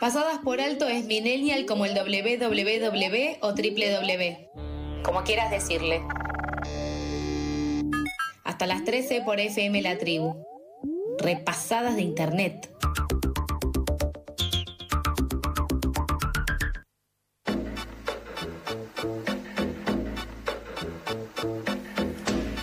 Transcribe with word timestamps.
Pasadas 0.00 0.38
por 0.44 0.60
alto 0.60 0.86
es 0.86 1.06
millennial 1.06 1.66
como 1.66 1.84
el 1.84 1.92
www 1.92 3.38
o 3.40 3.48
www, 3.48 5.02
como 5.02 5.24
quieras 5.24 5.50
decirle. 5.50 6.02
Hasta 8.44 8.66
las 8.66 8.84
13 8.84 9.22
por 9.22 9.40
FM 9.40 9.82
La 9.82 9.98
Tribu. 9.98 10.36
Repasadas 11.18 11.96
de 11.96 12.02
internet. 12.02 12.70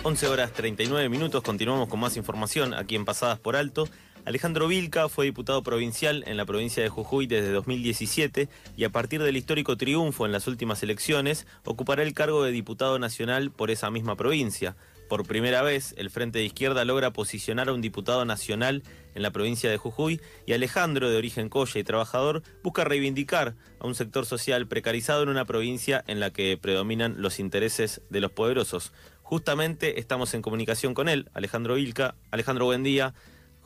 11 0.04 0.28
horas 0.28 0.52
39 0.52 1.10
minutos, 1.10 1.42
continuamos 1.42 1.88
con 1.88 2.00
más 2.00 2.16
información 2.16 2.72
aquí 2.72 2.96
en 2.96 3.04
Pasadas 3.04 3.38
por 3.38 3.56
Alto. 3.56 3.86
Alejandro 4.26 4.66
Vilca 4.66 5.08
fue 5.08 5.26
diputado 5.26 5.62
provincial 5.62 6.24
en 6.26 6.36
la 6.36 6.44
provincia 6.44 6.82
de 6.82 6.88
Jujuy 6.88 7.28
desde 7.28 7.52
2017 7.52 8.48
y 8.76 8.82
a 8.82 8.90
partir 8.90 9.22
del 9.22 9.36
histórico 9.36 9.76
triunfo 9.76 10.26
en 10.26 10.32
las 10.32 10.48
últimas 10.48 10.82
elecciones 10.82 11.46
ocupará 11.64 12.02
el 12.02 12.12
cargo 12.12 12.42
de 12.42 12.50
diputado 12.50 12.98
nacional 12.98 13.52
por 13.52 13.70
esa 13.70 13.88
misma 13.88 14.16
provincia. 14.16 14.74
Por 15.08 15.28
primera 15.28 15.62
vez, 15.62 15.94
el 15.96 16.10
Frente 16.10 16.40
de 16.40 16.44
Izquierda 16.44 16.84
logra 16.84 17.12
posicionar 17.12 17.68
a 17.68 17.72
un 17.72 17.80
diputado 17.80 18.24
nacional 18.24 18.82
en 19.14 19.22
la 19.22 19.30
provincia 19.30 19.70
de 19.70 19.76
Jujuy 19.76 20.20
y 20.44 20.54
Alejandro, 20.54 21.08
de 21.08 21.16
origen 21.16 21.48
coya 21.48 21.78
y 21.78 21.84
trabajador, 21.84 22.42
busca 22.64 22.82
reivindicar 22.82 23.54
a 23.78 23.86
un 23.86 23.94
sector 23.94 24.26
social 24.26 24.66
precarizado 24.66 25.22
en 25.22 25.28
una 25.28 25.44
provincia 25.44 26.02
en 26.08 26.18
la 26.18 26.32
que 26.32 26.58
predominan 26.60 27.22
los 27.22 27.38
intereses 27.38 28.02
de 28.10 28.20
los 28.20 28.32
poderosos. 28.32 28.92
Justamente 29.22 30.00
estamos 30.00 30.34
en 30.34 30.42
comunicación 30.42 30.94
con 30.94 31.08
él, 31.08 31.30
Alejandro 31.32 31.74
Vilca. 31.76 32.16
Alejandro, 32.32 32.64
buen 32.64 32.82
día. 32.82 33.14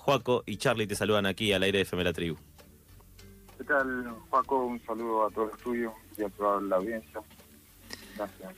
Juaco 0.00 0.42
y 0.46 0.56
Charlie 0.56 0.86
te 0.86 0.94
saludan 0.94 1.26
aquí 1.26 1.52
al 1.52 1.62
aire 1.62 1.78
de 1.78 1.82
FM 1.82 2.04
La 2.04 2.12
Tribu. 2.12 2.36
¿Qué 3.58 3.64
tal, 3.64 4.08
Juaco? 4.30 4.64
Un 4.64 4.80
saludo 4.86 5.26
a 5.26 5.30
todo 5.30 5.44
el 5.44 5.50
estudio 5.50 5.92
y 6.16 6.22
a 6.22 6.28
toda 6.30 6.60
la 6.62 6.76
audiencia. 6.76 7.20
Gracias. 8.16 8.54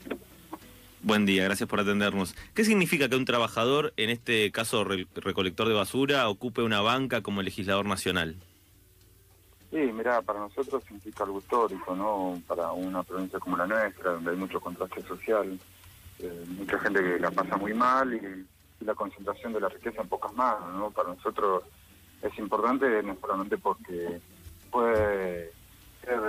Buen 1.02 1.26
día, 1.26 1.42
gracias 1.42 1.68
por 1.68 1.80
atendernos. 1.80 2.36
¿Qué 2.54 2.64
significa 2.64 3.08
que 3.08 3.16
un 3.16 3.24
trabajador, 3.24 3.92
en 3.96 4.10
este 4.10 4.52
caso 4.52 4.84
recolector 4.84 5.66
de 5.66 5.74
basura, 5.74 6.28
ocupe 6.28 6.62
una 6.62 6.80
banca 6.80 7.22
como 7.22 7.42
legislador 7.42 7.86
nacional? 7.86 8.36
Sí, 9.72 9.78
mira, 9.78 10.22
para 10.22 10.38
nosotros 10.38 10.84
significa 10.84 11.24
algo 11.24 11.40
histórico, 11.40 11.96
¿no? 11.96 12.40
Para 12.46 12.70
una 12.70 13.02
provincia 13.02 13.40
como 13.40 13.56
la 13.56 13.66
nuestra, 13.66 14.12
donde 14.12 14.30
hay 14.30 14.36
mucho 14.36 14.60
contraste 14.60 15.02
social, 15.02 15.58
eh, 16.20 16.44
mucha 16.56 16.78
gente 16.78 17.02
que 17.02 17.18
la 17.18 17.32
pasa 17.32 17.56
muy 17.56 17.74
mal 17.74 18.14
y, 18.14 18.46
la 18.84 18.94
concentración 18.94 19.52
de 19.52 19.60
la 19.60 19.68
riqueza 19.68 20.02
en 20.02 20.08
pocas 20.08 20.32
manos, 20.34 20.74
¿no? 20.74 20.90
Para 20.90 21.10
nosotros 21.10 21.64
es 22.22 22.38
importante 22.38 23.02
no 23.02 23.16
solamente 23.20 23.58
porque 23.58 24.20
puede 24.70 25.52
ser, 26.04 26.20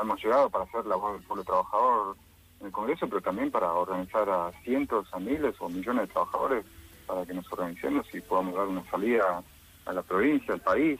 hemos 0.00 0.22
llegado 0.22 0.50
para 0.50 0.66
ser 0.70 0.86
la 0.86 0.96
voz 0.96 1.14
del 1.14 1.26
pueblo 1.26 1.44
trabajador 1.44 2.16
en 2.60 2.66
el 2.66 2.72
Congreso, 2.72 3.08
pero 3.08 3.20
también 3.20 3.50
para 3.50 3.72
organizar 3.72 4.28
a 4.30 4.52
cientos, 4.62 5.06
a 5.12 5.18
miles 5.18 5.54
o 5.60 5.68
millones 5.68 6.08
de 6.08 6.12
trabajadores 6.12 6.64
para 7.06 7.26
que 7.26 7.34
nos 7.34 7.52
organicemos 7.52 8.06
y 8.14 8.20
podamos 8.20 8.54
dar 8.54 8.66
una 8.66 8.84
salida 8.90 9.42
a 9.84 9.92
la 9.92 10.02
provincia, 10.02 10.54
al 10.54 10.60
país, 10.60 10.98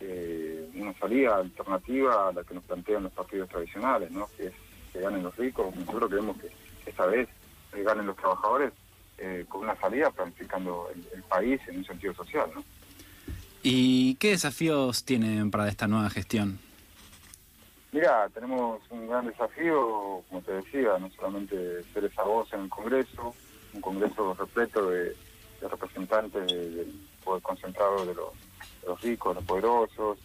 eh, 0.00 0.68
una 0.74 0.92
salida 0.94 1.36
alternativa 1.36 2.28
a 2.28 2.32
la 2.32 2.42
que 2.42 2.54
nos 2.54 2.64
plantean 2.64 3.04
los 3.04 3.12
partidos 3.12 3.48
tradicionales, 3.48 4.10
que 4.36 4.46
es 4.46 4.52
que 4.92 5.00
ganen 5.00 5.22
los 5.22 5.36
ricos. 5.36 5.74
Nosotros 5.74 6.10
creemos 6.10 6.36
que 6.38 6.50
esta 6.86 7.06
vez 7.06 7.28
ganen 7.72 8.06
los 8.06 8.16
trabajadores 8.16 8.72
eh, 9.18 9.44
con 9.48 9.62
una 9.62 9.76
salida 9.76 10.10
planificando 10.10 10.88
el, 11.14 11.22
país 11.22 11.60
en 11.68 11.78
un 11.78 11.84
sentido 11.84 12.14
social. 12.14 12.48
¿no? 12.54 12.64
¿Y 13.62 14.14
qué 14.16 14.30
desafíos 14.30 15.04
tienen 15.04 15.50
para 15.50 15.68
esta 15.68 15.86
nueva 15.86 16.10
gestión? 16.10 16.58
Mira, 17.92 18.28
tenemos 18.30 18.82
un 18.90 19.08
gran 19.08 19.26
desafío, 19.26 20.22
como 20.28 20.42
te 20.42 20.52
decía, 20.52 20.98
no 20.98 21.10
solamente 21.10 21.82
ser 21.92 22.04
esa 22.04 22.24
voz 22.24 22.52
en 22.52 22.62
el 22.62 22.68
Congreso, 22.68 23.34
un 23.72 23.80
Congreso 23.80 24.34
repleto 24.34 24.90
de, 24.90 25.16
representantes 25.62 26.46
del 26.46 26.92
poder 27.24 27.42
concentrado 27.42 28.04
de 28.04 28.14
los, 28.14 29.00
ricos, 29.00 29.34
de 29.34 29.40
los 29.40 29.44
poderosos. 29.48 30.18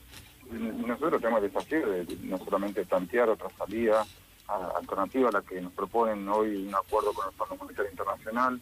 Y 0.52 0.56
nosotros 0.56 1.22
tenemos 1.22 1.44
el 1.44 1.52
desafío 1.52 1.90
de 1.90 2.18
no 2.24 2.38
solamente 2.40 2.84
plantear 2.86 3.30
otra 3.30 3.50
salida, 3.58 4.06
alternativa 4.48 5.30
a 5.30 5.34
la 5.34 5.42
que 5.42 5.62
nos 5.62 5.74
proponen 5.74 6.28
hoy 6.28 6.68
un 6.68 6.76
acuerdo 6.76 7.14
con 7.14 7.28
el 7.28 7.34
Fondo 7.36 7.56
Monetario 7.56 7.92
Internacional. 7.92 8.60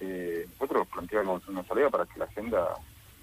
Eh, 0.00 0.46
nosotros 0.52 0.86
planteamos 0.88 1.46
una 1.48 1.64
salida 1.64 1.90
para 1.90 2.06
que 2.06 2.18
la 2.18 2.26
agenda 2.26 2.76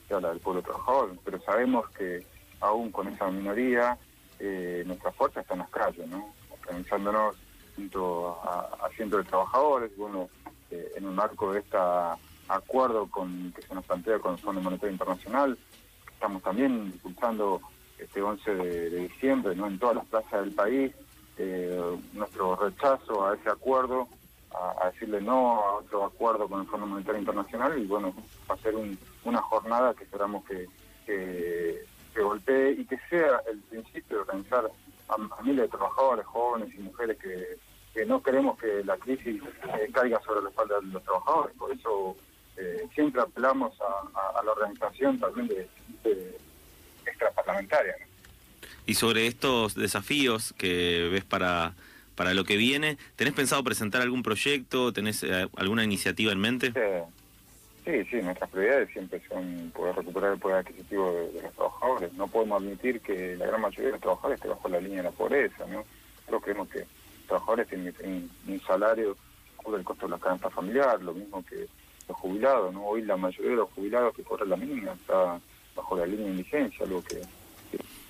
sea 0.07 0.19
la 0.19 0.29
del 0.29 0.39
pueblo 0.39 0.61
trabajador, 0.61 1.17
pero 1.23 1.41
sabemos 1.41 1.89
que 1.91 2.25
aún 2.59 2.91
con 2.91 3.07
esa 3.07 3.29
minoría, 3.31 3.97
eh, 4.39 4.83
nuestra 4.85 5.11
fuerza 5.11 5.41
está 5.41 5.53
en 5.53 5.59
las 5.61 5.69
calles, 5.69 6.07
¿no? 6.07 6.33
organizándonos 6.51 7.35
junto 7.75 8.39
a, 8.43 8.89
cientos 8.95 9.23
de 9.23 9.29
trabajadores, 9.29 9.95
bueno, 9.97 10.29
eh, 10.71 10.91
en 10.95 11.05
un 11.05 11.15
marco 11.15 11.53
de 11.53 11.59
este 11.59 11.77
acuerdo 12.47 13.07
con 13.09 13.51
que 13.53 13.61
se 13.61 13.73
nos 13.73 13.85
plantea 13.85 14.19
con 14.19 14.33
el 14.33 14.39
Fondo 14.39 14.61
Monetario 14.61 14.91
Internacional, 14.91 15.57
estamos 16.11 16.41
también 16.43 16.91
impulsando 16.93 17.61
este 17.97 18.21
11 18.21 18.55
de, 18.55 18.89
de 18.89 18.99
diciembre 19.01 19.55
¿no? 19.55 19.67
en 19.67 19.79
todas 19.79 19.95
las 19.95 20.05
plazas 20.05 20.41
del 20.43 20.53
país, 20.53 20.91
eh, 21.37 21.97
nuestro 22.13 22.55
rechazo 22.55 23.25
a 23.25 23.35
ese 23.35 23.49
acuerdo, 23.49 24.07
a, 24.81 24.89
decirle 24.91 25.21
no 25.21 25.59
a 25.59 25.75
otro 25.77 26.05
acuerdo 26.05 26.47
con 26.47 26.61
el 26.61 26.67
Fondo 26.67 26.85
Monetario 26.85 27.19
Internacional 27.19 27.77
y 27.77 27.85
bueno, 27.85 28.13
va 28.49 28.55
a 28.55 28.59
ser 28.59 28.73
una 29.23 29.41
jornada 29.41 29.93
que 29.93 30.03
esperamos 30.03 30.43
que, 30.45 30.67
que, 31.05 31.85
golpee 32.21 32.71
y 32.71 32.85
que 32.85 32.97
sea 33.09 33.41
el 33.51 33.59
principio 33.59 34.17
de 34.17 34.21
organizar 34.21 34.71
a, 35.09 35.43
miles 35.43 35.63
de 35.63 35.67
trabajadores, 35.67 36.25
jóvenes 36.25 36.73
y 36.73 36.79
mujeres 36.79 37.17
que, 37.17 38.05
no 38.05 38.21
queremos 38.21 38.57
que 38.59 38.83
la 38.83 38.97
crisis 38.97 39.41
eh, 39.41 39.89
caiga 39.93 40.21
sobre 40.21 40.41
la 40.41 40.49
espalda 40.49 40.79
de 40.81 40.87
los 40.87 41.03
trabajadores, 41.03 41.55
por 41.57 41.71
eso 41.71 42.15
eh, 42.57 42.87
siempre 42.93 43.21
apelamos 43.21 43.73
a, 43.81 44.43
la 44.43 44.51
organización 44.51 45.19
también 45.19 45.47
de 45.47 46.37
extraparlamentaria. 47.05 47.95
Y 48.85 48.93
sobre 48.95 49.27
estos 49.27 49.75
desafíos 49.75 50.53
que 50.57 51.09
ves 51.11 51.23
para, 51.23 51.73
para 52.15 52.33
lo 52.33 52.43
que 52.43 52.57
viene, 52.57 52.97
¿tenés 53.15 53.33
pensado 53.33 53.63
presentar 53.63 54.01
algún 54.01 54.23
proyecto? 54.23 54.93
¿Tenés 54.93 55.23
eh, 55.23 55.47
alguna 55.57 55.83
iniciativa 55.83 56.31
en 56.31 56.39
mente? 56.39 56.73
Sí, 57.85 58.03
sí, 58.09 58.15
nuestras 58.23 58.49
prioridades 58.49 58.89
siempre 58.89 59.21
son 59.29 59.71
poder 59.75 59.95
recuperar 59.95 60.33
el 60.33 60.39
poder 60.39 60.57
adquisitivo 60.57 61.29
de, 61.33 61.41
los 61.43 61.53
trabajadores. 61.53 62.13
No 62.13 62.27
podemos 62.27 62.59
admitir 62.59 62.99
que 63.01 63.35
la 63.35 63.45
gran 63.45 63.61
mayoría 63.61 63.85
de 63.85 63.91
los 63.91 64.01
trabajadores 64.01 64.37
esté 64.37 64.47
bajo 64.47 64.69
la 64.69 64.79
línea 64.79 64.97
de 64.97 65.03
la 65.03 65.11
pobreza, 65.11 65.65
¿no? 65.67 65.85
Nosotros 66.17 66.43
creemos 66.43 66.69
que 66.69 66.79
los 66.79 67.27
trabajadores 67.27 67.67
tienen, 67.67 68.31
un 68.47 68.61
salario 68.61 69.13
que 69.13 69.63
cubre 69.63 69.79
el 69.79 69.85
costo 69.85 70.07
de 70.07 70.13
la 70.13 70.17
canasta 70.17 70.49
familiar, 70.49 70.99
lo 71.03 71.13
mismo 71.13 71.45
que 71.45 71.67
los 72.07 72.17
jubilados, 72.17 72.73
¿no? 72.73 72.85
Hoy 72.85 73.03
la 73.03 73.17
mayoría 73.17 73.51
de 73.51 73.57
los 73.57 73.69
jubilados 73.71 74.15
que 74.15 74.23
cobran 74.23 74.49
la 74.49 74.57
mínima 74.57 74.93
está 74.93 75.39
bajo 75.75 75.95
la 75.95 76.07
línea 76.07 76.25
de 76.25 76.31
indigencia, 76.31 76.85
algo 76.85 77.03
que 77.03 77.21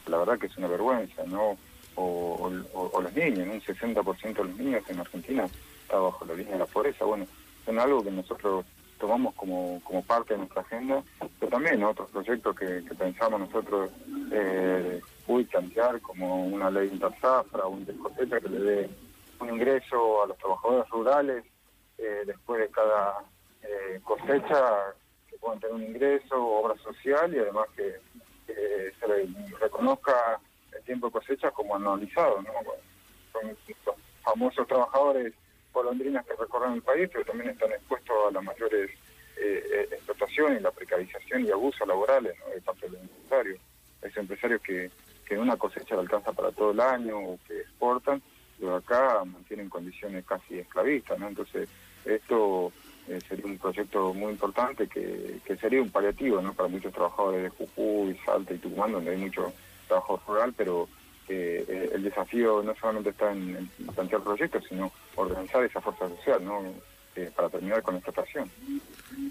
la 0.07 0.17
verdad 0.19 0.39
que 0.39 0.47
es 0.47 0.57
una 0.57 0.67
vergüenza, 0.67 1.23
¿no? 1.25 1.57
O, 1.95 2.49
los 2.49 3.13
niños, 3.13 3.47
un 3.47 3.61
60% 3.61 4.33
de 4.33 4.43
los 4.43 4.57
niños 4.57 4.83
en 4.89 4.99
Argentina 4.99 5.47
está 5.83 5.97
bajo 5.97 6.25
la 6.25 6.33
línea 6.33 6.53
de 6.53 6.59
la 6.59 6.65
pobreza. 6.65 7.05
Bueno, 7.05 7.25
es 7.65 7.77
algo 7.77 8.03
que 8.03 8.11
nosotros 8.11 8.65
tomamos 8.99 9.33
como, 9.35 9.81
como 9.83 10.01
parte 10.03 10.33
de 10.33 10.39
nuestra 10.39 10.61
agenda, 10.61 11.03
pero 11.39 11.51
también 11.51 11.83
otros 11.83 12.09
proyectos 12.11 12.55
que, 12.55 12.81
pensamos 12.97 13.39
nosotros 13.39 13.91
eh, 14.31 15.01
uy, 15.27 15.43
plantear, 15.45 16.01
como 16.01 16.45
una 16.45 16.69
ley 16.71 16.89
interzafra, 16.91 17.65
un 17.67 17.85
discoteca 17.85 18.39
que 18.39 18.49
le 18.49 18.59
dé 18.59 18.89
un 19.39 19.49
ingreso 19.49 20.23
a 20.23 20.27
los 20.27 20.37
trabajadores 20.37 20.89
rurales 20.89 21.45
eh, 21.97 22.23
después 22.25 22.61
de 22.61 22.69
cada 22.69 23.19
eh, 23.63 23.99
cosecha, 24.03 24.93
que 25.29 25.37
puedan 25.37 25.59
tener 25.59 25.75
un 25.75 25.83
ingreso, 25.83 26.35
obra 26.35 26.75
social 26.81 27.33
y 27.33 27.39
además 27.39 27.67
que 27.75 27.95
se 28.47 29.57
reconozca 29.59 30.39
el 30.39 30.54
tiempo 30.85 31.07
de 31.07 31.13
cosecha 31.13 31.51
como 31.51 31.75
anualizado, 31.75 32.41
¿no? 32.41 32.51
Son 33.33 33.95
famosos 34.23 34.67
trabajadores 34.67 35.33
golondrinas 35.73 36.25
que 36.25 36.35
recorren 36.35 36.73
el 36.73 36.81
país, 36.81 37.09
pero 37.11 37.25
también 37.25 37.51
están 37.51 37.71
expuestos 37.71 38.15
a 38.27 38.31
las 38.31 38.43
mayores 38.43 38.91
eh, 39.37 39.63
eh, 39.71 39.87
explotaciones, 39.91 40.61
la 40.61 40.71
precarización 40.71 41.45
y 41.45 41.51
abusos 41.51 41.87
laborales 41.87 42.35
de 42.53 42.61
parte 42.61 42.85
de 42.85 42.93
los 42.93 43.01
empresarios. 43.01 43.59
Hay 44.01 44.11
empresarios 44.15 44.61
que, 44.61 44.89
que 45.27 45.37
una 45.37 45.57
cosecha 45.57 45.95
le 45.95 46.01
alcanza 46.01 46.31
para 46.31 46.51
todo 46.51 46.71
el 46.71 46.79
año 46.79 47.19
o 47.19 47.39
que 47.47 47.59
exportan, 47.59 48.21
pero 48.59 48.75
acá 48.75 49.23
mantienen 49.25 49.69
condiciones 49.69 50.25
casi 50.25 50.59
esclavistas, 50.59 51.19
¿no? 51.19 51.27
Entonces, 51.27 51.67
esto 52.05 52.71
eh, 53.07 53.19
sería 53.27 53.45
un 53.45 53.57
proyecto 53.57 54.13
muy 54.13 54.31
importante 54.31 54.87
que, 54.87 55.39
sería 55.59 55.81
un 55.81 55.89
paliativo 55.89 56.41
¿no? 56.41 56.53
para 56.53 56.69
muchos 56.69 56.93
trabajadores 56.93 57.43
de 57.43 57.49
Jujuy, 57.49 58.17
Salta 58.25 58.53
y 58.53 58.57
Tucumán, 58.57 58.91
donde 58.91 59.11
hay 59.11 59.17
mucho 59.17 59.53
trabajo 59.85 60.21
rural, 60.27 60.53
pero 60.55 60.87
eh, 61.27 61.89
el 61.93 62.03
desafío 62.03 62.61
no 62.63 62.75
solamente 62.75 63.09
está 63.11 63.31
en, 63.31 63.69
plantear 63.93 64.21
proyectos, 64.21 64.63
sino 64.69 64.91
organizar 65.15 65.63
esa 65.63 65.81
fuerza 65.81 66.07
social 66.09 66.43
¿no? 66.43 66.61
Eh, 67.15 67.31
para 67.33 67.49
terminar 67.49 67.81
con 67.81 67.95
esta 67.95 68.09
estación. 68.09 68.49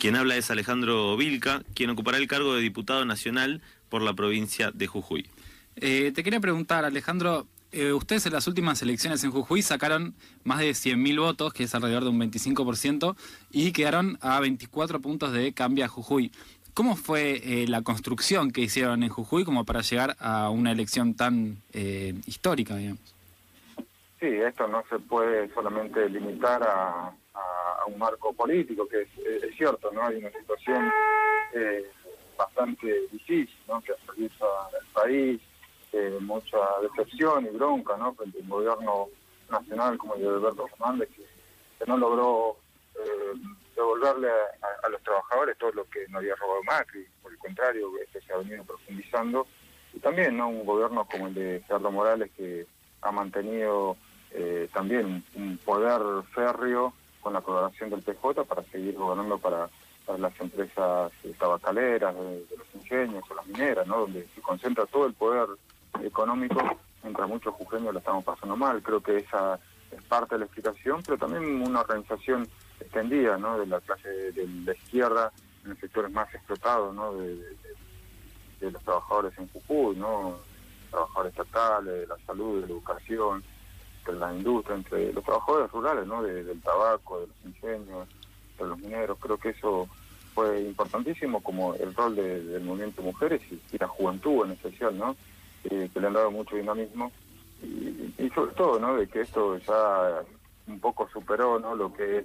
Quien 0.01 0.17
habla 0.17 0.37
es 0.37 0.51
Alejandro 0.51 1.17
Vilca, 1.19 1.62
quien 1.75 1.91
ocupará 1.91 2.17
el 2.17 2.27
cargo 2.27 2.55
de 2.55 2.62
diputado 2.62 3.05
nacional 3.05 3.61
por 3.91 4.01
la 4.01 4.15
provincia 4.15 4.71
de 4.71 4.87
Jujuy. 4.87 5.29
Eh, 5.77 6.11
te 6.15 6.25
quería 6.25 6.41
preguntar, 6.41 6.87
Alejandro, 6.87 7.47
eh, 7.73 7.93
ustedes 7.93 8.25
en 8.25 8.33
las 8.33 8.47
últimas 8.47 8.81
elecciones 8.81 9.23
en 9.23 9.33
Jujuy 9.33 9.61
sacaron 9.61 10.15
más 10.45 10.61
de 10.61 10.71
100.000 10.71 11.21
votos, 11.21 11.53
que 11.53 11.65
es 11.65 11.75
alrededor 11.75 12.05
de 12.05 12.11
un 12.11 12.21
25%, 12.21 13.17
y 13.51 13.73
quedaron 13.73 14.17
a 14.23 14.41
24 14.41 15.01
puntos 15.01 15.33
de 15.33 15.53
Cambia 15.53 15.87
Jujuy. 15.89 16.33
¿Cómo 16.75 16.97
fue 16.97 17.37
eh, 17.37 17.67
la 17.69 17.82
construcción 17.82 18.50
que 18.50 18.61
hicieron 18.61 19.03
en 19.03 19.09
Jujuy 19.09 19.44
como 19.44 19.65
para 19.65 19.81
llegar 19.81 20.17
a 20.19 20.50
una 20.50 20.73
elección 20.73 21.15
tan 21.15 21.62
eh, 21.73 22.15
histórica, 22.26 22.75
digamos? 22.76 23.15
Sí, 24.21 24.26
esto 24.26 24.67
no 24.67 24.82
se 24.91 24.99
puede 24.99 25.53
solamente 25.55 26.09
limitar 26.09 26.62
a, 26.62 27.12
un 27.87 27.99
marco 27.99 28.32
político, 28.32 28.88
que 28.88 29.03
es, 29.03 29.56
cierto, 29.56 29.91
¿no? 29.93 30.06
Hay 30.06 30.17
una 30.17 30.31
situación 30.31 30.91
bastante 32.38 32.87
difícil, 33.12 33.55
¿no? 33.69 33.79
Que 33.82 33.93
atraviesa 33.93 34.47
el 34.81 34.87
país, 34.93 35.41
mucha 36.20 36.59
decepción 36.82 37.47
y 37.47 37.50
bronca 37.50 37.97
¿no? 37.97 38.15
frente 38.15 38.38
a 38.38 38.43
un 38.43 38.49
gobierno 38.49 39.09
nacional 39.50 39.99
como 39.99 40.15
el 40.15 40.23
de 40.23 40.29
Alberto 40.29 40.67
Fernández, 40.69 41.09
que, 41.11 41.25
no 41.87 41.99
logró 41.99 42.56
eh, 42.94 43.38
devolverle 43.75 44.29
a, 44.82 44.88
los 44.88 45.03
trabajadores 45.03 45.59
todo 45.59 45.73
lo 45.73 45.85
que 45.88 46.06
no 46.09 46.19
había 46.19 46.35
robado 46.37 46.62
Macri, 46.65 47.06
por 47.23 47.32
el 47.32 47.38
contrario, 47.38 47.91
esto 48.03 48.19
se 48.26 48.32
ha 48.32 48.38
venido 48.38 48.65
profundizando, 48.65 49.47
y 49.93 50.00
también 50.00 50.37
¿no? 50.37 50.49
un 50.49 50.65
gobierno 50.65 51.06
como 51.06 51.29
el 51.29 51.35
de 51.35 51.62
Gerardo 51.67 51.91
Morales 51.91 52.31
que 52.37 52.67
ha 53.03 53.12
mantenido 53.12 53.97
eh, 54.32 54.69
también 54.73 55.25
un 55.35 55.59
poder 55.59 56.00
férreo 56.35 56.93
con 57.21 57.32
la 57.32 57.41
colaboración 57.41 57.91
del 57.91 58.03
PJ 58.03 58.44
para 58.44 58.62
seguir 58.65 58.94
gobernando 58.94 59.38
para, 59.38 59.69
las 60.19 60.38
empresas 60.38 61.11
tabacaleras, 61.38 62.15
de, 62.15 62.44
los 62.59 62.75
ingenios 62.75 63.25
o 63.31 63.35
las 63.35 63.47
mineras, 63.47 63.87
¿no? 63.87 64.00
donde 64.00 64.29
se 64.35 64.43
concentra 64.43 64.85
todo 64.85 65.06
el 65.06 65.15
poder 65.15 65.49
económico, 66.03 66.61
mientras 67.03 67.27
muchos 67.27 67.55
jujeños 67.55 67.94
lo 67.94 68.00
estamos 68.00 68.23
pasando 68.23 68.55
mal. 68.55 68.82
Creo 68.82 69.00
que 69.00 69.17
esa 69.17 69.59
es 69.91 70.03
parte 70.03 70.35
de 70.35 70.41
la 70.41 70.44
explicación, 70.44 71.03
pero 71.03 71.17
también 71.17 71.62
una 71.62 71.81
organización 71.81 72.47
extendida 72.84 73.36
¿no? 73.38 73.58
de 73.58 73.66
la 73.66 73.81
clase 73.81 74.08
de 74.08 74.46
la 74.64 74.72
izquierda 74.72 75.32
en 75.64 75.70
los 75.70 75.78
sectores 75.78 76.10
más 76.12 76.32
explotados 76.34 76.94
¿no? 76.94 77.14
de, 77.14 77.56
los 78.60 78.82
trabajadores 78.82 79.36
en 79.38 79.48
Jujuy, 79.48 79.96
¿no? 79.96 80.38
trabajadores 80.90 81.32
estatales, 81.32 82.00
de 82.00 82.06
la 82.06 82.16
salud, 82.26 82.62
de 82.62 82.66
la 82.66 82.72
educación, 82.72 83.44
de 84.06 84.12
la 84.14 84.34
industria, 84.34 84.76
entre 84.76 85.12
los 85.12 85.25
trabajadores 85.25 85.70
rurales, 85.70 86.06
¿no? 86.06 86.22
del 86.22 86.60
tabaco, 86.62 87.20
de 87.20 87.26
los 87.26 87.36
ingenios, 87.44 88.08
de 88.58 88.66
los 88.66 88.78
mineros. 88.78 89.19
Creo 89.20 89.36
que 89.36 89.50
eso 89.50 89.88
fue 90.34 90.62
importantísimo 90.62 91.42
como 91.42 91.75
el 91.75 91.94
rol 91.94 92.16
del 92.16 92.62
movimiento 92.62 93.02
mujeres 93.02 93.42
y, 93.50 93.60
y, 93.72 93.78
la 93.78 93.88
juventud 93.88 94.46
en 94.46 94.52
especial, 94.52 94.96
¿no? 94.96 95.14
que 95.69 96.00
le 96.00 96.06
han 96.06 96.12
dado 96.12 96.31
mucho 96.31 96.56
dinamismo 96.56 97.10
y, 97.62 98.31
sobre 98.34 98.52
todo, 98.52 98.78
¿no? 98.78 98.96
De 98.96 99.06
que 99.08 99.22
esto 99.22 99.56
ya 99.58 100.22
un 100.66 100.81
poco 100.81 101.08
superó, 101.12 101.58
¿no? 101.58 101.75
Lo 101.75 101.92
que 101.92 102.19
es 102.19 102.25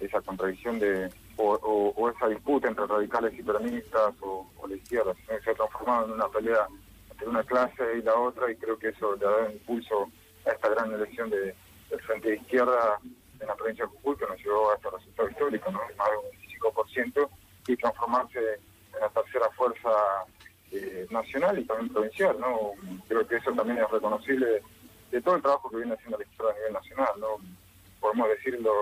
esa 0.00 0.20
contradicción 0.22 0.78
de 0.78 1.10
o, 1.36 2.10
esa 2.14 2.28
disputa 2.28 2.68
entre 2.68 2.86
radicales 2.86 3.32
y 3.38 3.42
peronistas 3.42 4.14
o, 4.20 4.46
la 4.68 4.76
izquierda, 4.76 5.14
se 5.26 5.50
ha 5.50 5.54
transformado 5.54 6.06
en 6.06 6.12
una 6.12 6.28
pelea 6.28 6.66
entre 7.10 7.28
una 7.28 7.42
clase 7.44 7.82
y 7.98 8.02
la 8.02 8.14
otra 8.14 8.50
y 8.50 8.56
creo 8.56 8.78
que 8.78 8.88
eso 8.88 9.14
le 9.16 9.24
dado 9.24 9.50
impulso 9.50 10.10
a 10.46 10.50
esta 10.50 10.68
gran 10.68 10.92
elección 10.92 11.30
de, 11.30 11.54
del 11.90 12.00
frente 12.02 12.30
de 12.30 12.36
izquierda 12.36 12.98
en 13.40 13.46
la 13.46 13.54
provincia 13.54 13.84
de 13.84 13.90
Jujuy 13.90 14.16
que 14.16 14.26
nos 14.26 14.38
llevó 14.38 14.70
a 14.70 14.74
este 14.74 14.90
resultado 14.90 15.30
histórico, 15.30 15.70
¿no? 15.70 15.80
Más 15.96 16.08
de 16.10 16.16
un 16.16 16.74
25% 16.74 17.28
y 17.68 17.76
transformarse 17.76 18.38
en 18.94 19.00
la 19.00 19.08
tercera 19.08 19.50
fuerza 19.50 19.90
eh, 20.72 21.06
nacional 21.10 21.58
y 21.58 21.64
también 21.64 21.92
provincial, 21.92 22.38
¿no? 22.38 22.72
Creo 23.08 23.26
que 23.26 23.36
eso 23.36 23.52
también 23.52 23.78
es 23.78 23.90
reconocible 23.90 24.62
de 25.10 25.22
todo 25.22 25.36
el 25.36 25.42
trabajo 25.42 25.70
que 25.70 25.76
viene 25.76 25.94
haciendo 25.94 26.18
la 26.18 26.24
izquierda 26.24 26.52
a 26.52 26.54
nivel 26.54 26.72
nacional, 26.72 27.12
¿no? 27.18 27.26
Podemos 28.00 28.28
decirlo 28.28 28.72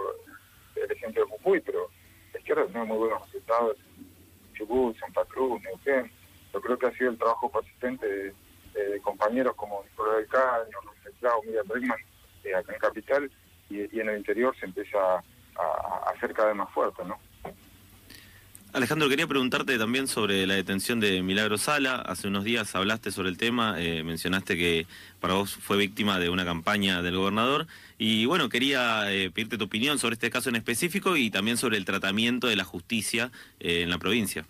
el 0.84 0.92
ejemplo 0.92 1.24
de 1.24 1.30
Jujuy, 1.30 1.60
pero 1.60 1.90
la 2.32 2.38
izquierda 2.38 2.66
tiene 2.66 2.84
muy 2.84 2.98
buenos 2.98 3.22
resultados 3.26 3.76
en 3.96 4.54
Chubut, 4.54 4.98
Santa 4.98 5.24
Cruz, 5.26 5.60
Neuquén. 5.62 6.10
Yo 6.52 6.60
creo 6.60 6.78
que 6.78 6.86
ha 6.86 6.92
sido 6.92 7.10
el 7.10 7.18
trabajo 7.18 7.50
persistente 7.50 8.06
de, 8.06 8.34
compañeros 9.02 9.54
como 9.56 9.82
Nicolás 9.82 10.16
del 10.18 10.26
Caño, 10.28 10.78
Luis 10.84 11.44
Miguel 11.46 11.62
Bregman, 11.66 11.98
eh, 12.44 12.54
acá 12.54 12.72
en 12.72 12.78
Capital, 12.78 13.30
y, 13.68 14.00
en 14.00 14.08
el 14.08 14.18
interior 14.18 14.56
se 14.58 14.66
empieza 14.66 14.98
a 15.56 16.10
hacer 16.14 16.32
cada 16.32 16.48
vez 16.48 16.56
más 16.56 16.70
fuerte, 16.70 17.04
¿no? 17.04 17.18
Alejandro, 18.78 19.08
quería 19.08 19.26
preguntarte 19.26 19.76
también 19.76 20.06
sobre 20.06 20.46
la 20.46 20.54
detención 20.54 21.00
de 21.00 21.20
Milagro 21.20 21.58
Sala. 21.58 21.96
Hace 21.96 22.28
unos 22.28 22.44
días 22.44 22.76
hablaste 22.76 23.10
sobre 23.10 23.28
el 23.28 23.36
tema, 23.36 23.74
eh, 23.76 24.04
mencionaste 24.04 24.56
que 24.56 24.86
para 25.18 25.34
vos 25.34 25.52
fue 25.52 25.76
víctima 25.76 26.20
de 26.20 26.28
una 26.28 26.44
campaña 26.44 27.02
del 27.02 27.16
gobernador. 27.16 27.66
Y 27.98 28.26
bueno, 28.26 28.48
quería 28.48 29.12
eh, 29.12 29.32
pedirte 29.32 29.58
tu 29.58 29.64
opinión 29.64 29.98
sobre 29.98 30.12
este 30.12 30.30
caso 30.30 30.48
en 30.48 30.54
específico 30.54 31.16
y 31.16 31.28
también 31.28 31.56
sobre 31.56 31.76
el 31.76 31.84
tratamiento 31.84 32.46
de 32.46 32.54
la 32.54 32.62
justicia 32.62 33.32
eh, 33.58 33.82
en 33.82 33.90
la 33.90 33.98
provincia. 33.98 34.46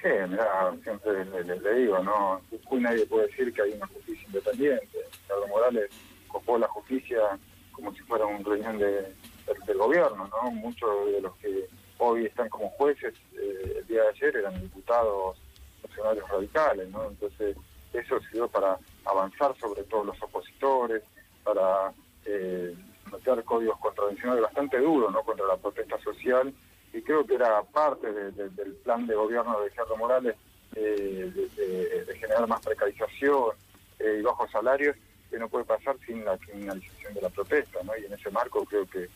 Sí, 0.00 0.08
mira, 0.26 0.72
siempre 0.82 1.26
le, 1.44 1.74
digo, 1.80 2.02
¿no? 2.02 2.40
Nadie 2.80 3.04
puede 3.04 3.26
decir 3.26 3.52
que 3.52 3.60
hay 3.60 3.72
una 3.72 3.88
justicia 3.88 4.24
independiente. 4.26 4.98
Carlos 5.28 5.48
Morales 5.50 5.90
copó 6.28 6.56
la 6.56 6.68
justicia 6.68 7.18
como 7.72 7.92
si 7.92 8.00
fuera 8.04 8.24
un 8.24 8.42
reunión 8.42 8.78
de, 8.78 9.14
del 9.66 9.76
gobierno, 9.76 10.28
¿no? 10.28 10.50
Muchos 10.52 11.12
de 11.12 11.20
los 11.20 11.36
que 11.36 11.68
hoy 12.00 12.26
están 12.26 12.48
como 12.48 12.70
jueces, 12.70 13.14
eh, 13.34 13.76
el 13.78 13.86
día 13.86 14.02
de 14.02 14.08
ayer 14.08 14.36
eran 14.36 14.60
diputados 14.60 15.38
nacionales 15.86 16.26
radicales, 16.28 16.88
¿no? 16.88 17.04
Entonces, 17.04 17.56
eso 17.92 18.18
sirvió 18.20 18.48
para 18.48 18.78
avanzar 19.04 19.54
sobre 19.58 19.82
todos 19.84 20.06
los 20.06 20.22
opositores, 20.22 21.02
para 21.44 21.92
eh, 23.26 23.42
códigos 23.44 23.78
contravencionales 23.78 24.42
bastante 24.42 24.78
duros, 24.78 25.12
¿no? 25.12 25.22
Contra 25.22 25.46
la 25.46 25.56
protesta 25.56 25.98
social, 26.00 26.52
y 26.92 27.02
creo 27.02 27.24
que 27.24 27.34
era 27.34 27.62
parte 27.62 28.12
del 28.12 28.72
plan 28.84 29.06
de 29.06 29.14
gobierno 29.14 29.60
de 29.60 29.70
Gerardo 29.70 29.96
Morales 29.96 30.34
eh, 30.74 31.30
de, 31.56 32.16
generar 32.16 32.46
más 32.48 32.60
precarización 32.60 33.54
y 34.00 34.22
bajos 34.22 34.50
salarios, 34.50 34.96
que 35.30 35.38
no 35.38 35.48
puede 35.48 35.64
pasar 35.64 35.96
sin 36.04 36.24
la 36.24 36.36
criminalización 36.38 37.14
de 37.14 37.22
la 37.22 37.28
protesta, 37.28 37.78
¿no? 37.84 37.92
Y 37.96 38.06
en 38.06 38.12
ese 38.12 38.30
marco 38.30 38.64
creo 38.64 38.86
que 38.86 39.08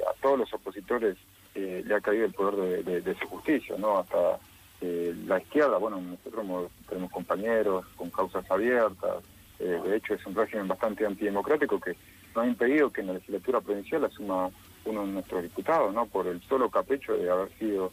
a 0.00 0.12
todos 0.20 0.38
los 0.38 0.52
opositores 0.52 1.16
eh, 1.54 1.84
le 1.86 1.94
ha 1.94 2.00
caído 2.00 2.24
el 2.24 2.32
poder 2.32 2.84
de, 2.84 3.14
su 3.14 3.28
justicia, 3.28 3.76
¿no? 3.78 3.98
Hasta 3.98 4.40
eh, 4.80 5.14
la 5.24 5.38
izquierda, 5.38 5.78
bueno, 5.78 6.00
nosotros 6.00 6.70
tenemos 6.88 7.12
compañeros 7.12 7.86
con 7.94 8.10
causas 8.10 8.44
abiertas, 8.50 9.22
eh, 9.60 9.80
de 9.84 9.96
hecho 9.96 10.14
es 10.14 10.26
un 10.26 10.34
régimen 10.34 10.66
bastante 10.66 11.06
antidemocrático 11.06 11.78
que 11.78 11.96
no 12.34 12.42
ha 12.42 12.46
impedido 12.46 12.90
que 12.90 13.00
en 13.00 13.08
la 13.08 13.12
legislatura 13.14 13.60
provincial 13.60 14.04
asuma 14.04 14.50
uno 14.84 15.06
de 15.06 15.12
nuestros 15.12 15.42
diputados, 15.42 15.94
¿no? 15.94 16.06
Por 16.06 16.26
el 16.26 16.40
solo 16.42 16.70
capricho 16.70 17.14
de 17.14 17.30
haber 17.30 17.50
sido 17.58 17.92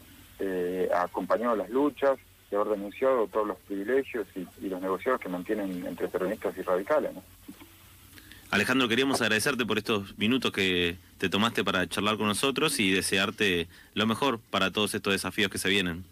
acompañado 0.92 1.52
a 1.52 1.56
las 1.56 1.70
luchas, 1.70 2.18
de 2.50 2.56
haber 2.56 2.76
denunciado 2.76 3.28
todos 3.28 3.46
los 3.46 3.58
privilegios 3.58 4.26
y, 4.34 4.40
y 4.60 4.68
los 4.68 4.82
negociados 4.82 5.20
que 5.20 5.28
mantienen 5.28 5.86
entre 5.86 6.08
peronistas 6.08 6.56
y 6.58 6.62
radicales, 6.62 7.14
¿no? 7.14 7.22
Alejandro, 8.52 8.86
queríamos 8.86 9.22
agradecerte 9.22 9.64
por 9.64 9.78
estos 9.78 10.18
minutos 10.18 10.52
que 10.52 10.98
te 11.16 11.30
tomaste 11.30 11.64
para 11.64 11.86
charlar 11.86 12.18
con 12.18 12.26
nosotros 12.26 12.78
y 12.80 12.90
desearte 12.90 13.66
lo 13.94 14.06
mejor 14.06 14.40
para 14.50 14.70
todos 14.70 14.94
estos 14.94 15.14
desafíos 15.14 15.50
que 15.50 15.56
se 15.56 15.70
vienen. 15.70 16.04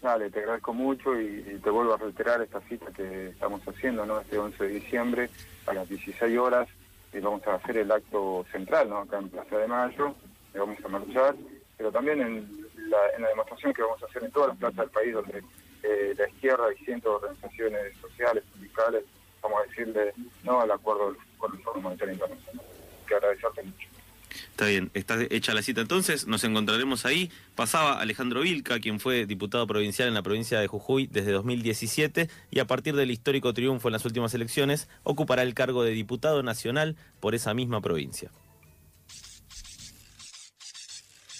Dale, 0.00 0.30
te 0.30 0.38
agradezco 0.38 0.72
mucho 0.72 1.20
y, 1.20 1.58
te 1.60 1.70
vuelvo 1.70 1.94
a 1.94 1.96
reiterar 1.96 2.40
esta 2.40 2.60
cita 2.68 2.86
que 2.92 3.30
estamos 3.30 3.62
haciendo, 3.66 4.06
¿no? 4.06 4.20
Este 4.20 4.38
11 4.38 4.62
de 4.62 4.74
diciembre 4.78 5.30
a 5.66 5.72
las 5.72 5.88
16 5.88 6.38
horas 6.38 6.68
y 7.14 7.20
vamos 7.20 7.46
a 7.46 7.54
hacer 7.54 7.78
el 7.78 7.90
acto 7.90 8.44
central, 8.50 8.90
¿no? 8.90 8.98
Acá 8.98 9.18
en 9.18 9.28
Plaza 9.28 9.56
de 9.56 9.68
Mayo, 9.68 10.14
y 10.54 10.58
vamos 10.58 10.76
a 10.84 10.88
marchar, 10.88 11.34
pero 11.76 11.92
también 11.92 12.20
en 12.20 12.66
la, 12.88 13.28
demostración 13.28 13.72
que 13.72 13.82
vamos 13.82 14.02
a 14.02 14.06
hacer 14.06 14.24
en 14.24 14.30
todas 14.32 14.48
las 14.48 14.58
plazas 14.58 14.76
del 14.78 14.90
país 14.90 15.14
donde 15.14 15.42
eh, 15.82 16.14
la 16.16 16.28
izquierda 16.28 16.72
y 16.72 16.84
cientos 16.84 17.22
de 17.22 17.28
organizaciones 17.28 17.96
sociales, 17.98 18.44
sindicales, 18.52 19.04
vamos 19.42 19.60
a 19.60 19.68
decirle 19.68 20.12
no 20.42 20.60
al 20.60 20.70
acuerdo 20.70 21.14
con 21.38 21.54
el 21.54 21.62
Fondo 21.62 21.80
Monetario 21.80 22.14
Internacional. 22.14 22.66
Que 23.06 23.14
agradecerte 23.14 23.62
mucho. 23.62 23.93
Está 24.54 24.66
bien, 24.66 24.92
está 24.94 25.18
hecha 25.30 25.52
la 25.52 25.62
cita 25.62 25.80
entonces, 25.80 26.28
nos 26.28 26.44
encontraremos 26.44 27.04
ahí. 27.06 27.28
Pasaba 27.56 27.98
Alejandro 27.98 28.42
Vilca, 28.42 28.78
quien 28.78 29.00
fue 29.00 29.26
diputado 29.26 29.66
provincial 29.66 30.06
en 30.06 30.14
la 30.14 30.22
provincia 30.22 30.60
de 30.60 30.68
Jujuy 30.68 31.08
desde 31.08 31.32
2017 31.32 32.30
y 32.52 32.60
a 32.60 32.64
partir 32.64 32.94
del 32.94 33.10
histórico 33.10 33.52
triunfo 33.52 33.88
en 33.88 33.94
las 33.94 34.04
últimas 34.04 34.32
elecciones 34.32 34.88
ocupará 35.02 35.42
el 35.42 35.54
cargo 35.54 35.82
de 35.82 35.90
diputado 35.90 36.44
nacional 36.44 36.94
por 37.18 37.34
esa 37.34 37.52
misma 37.52 37.80
provincia. 37.80 38.30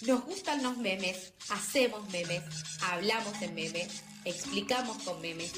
Nos 0.04 0.25
gustan 0.25 0.64
los 0.64 0.76
memes, 0.78 1.35
hacemos 1.50 2.11
memes, 2.11 2.42
hablamos 2.83 3.40
en 3.42 3.54
memes, 3.54 4.02
explicamos 4.25 5.00
con 5.04 5.21
memes, 5.21 5.52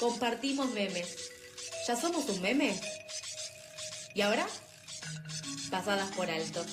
compartimos 0.00 0.72
memes. 0.72 1.30
¿Ya 1.86 1.94
somos 1.94 2.26
un 2.30 2.40
meme? 2.40 2.74
¿Y 4.14 4.22
ahora? 4.22 4.46
Pasadas 5.70 6.10
por 6.12 6.30
alto. 6.30 6.64